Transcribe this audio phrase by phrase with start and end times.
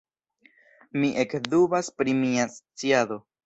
[1.03, 3.25] Mi ekdubas pri mia sciado.